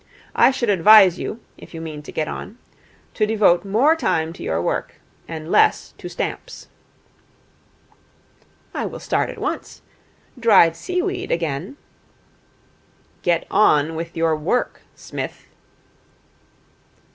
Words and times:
'I 0.35 0.49
should 0.49 0.71
advise 0.71 1.19
you, 1.19 1.41
if 1.59 1.75
you 1.75 1.79
mean 1.79 2.01
to 2.01 2.11
get 2.11 2.27
on, 2.27 2.57
to 3.13 3.27
devote 3.27 3.63
more 3.63 3.95
time 3.95 4.33
to 4.33 4.41
your 4.41 4.59
work 4.59 4.95
and 5.27 5.51
less 5.51 5.93
to 5.99 6.09
stamps.' 6.09 6.69
'I 8.73 8.87
will 8.87 8.99
start 8.99 9.29
at 9.29 9.37
once. 9.37 9.83
Dried 10.39 10.75
seaweed, 10.75 11.29
again' 11.31 11.77
'Get 13.21 13.45
on 13.51 13.93
with 13.93 14.17
your 14.17 14.35
work, 14.35 14.81
Smith.' 14.95 15.45